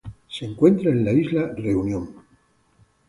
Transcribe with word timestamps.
Se 0.27 0.45
encuentra 0.45 0.89
en 0.89 1.05
la 1.05 1.11
isla 1.11 1.53
Reunión. 1.55 2.09